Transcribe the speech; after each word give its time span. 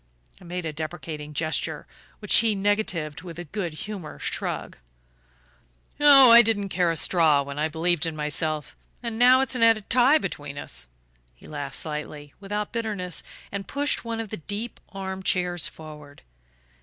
I 0.41 0.45
made 0.45 0.65
a 0.65 0.73
deprecating 0.73 1.35
gesture, 1.35 1.85
which 2.17 2.37
he 2.37 2.55
negatived 2.55 3.21
with 3.21 3.37
a 3.37 3.43
good 3.43 3.73
humoured 3.85 4.23
shrug. 4.23 4.77
"Oh, 5.99 6.31
I 6.31 6.41
didn't 6.41 6.69
care 6.69 6.89
a 6.89 6.95
straw 6.95 7.43
when 7.43 7.59
I 7.59 7.67
believed 7.67 8.07
in 8.07 8.15
myself 8.15 8.75
and 9.03 9.19
now 9.19 9.41
it's 9.41 9.53
an 9.53 9.61
added 9.61 9.91
tie 9.91 10.17
between 10.17 10.57
us!" 10.57 10.87
He 11.35 11.47
laughed 11.47 11.75
slightly, 11.75 12.33
without 12.39 12.71
bitterness, 12.73 13.21
and 13.51 13.67
pushed 13.67 14.03
one 14.03 14.19
of 14.19 14.29
the 14.29 14.37
deep 14.37 14.79
arm 14.89 15.21
chairs 15.21 15.67
forward. 15.67 16.23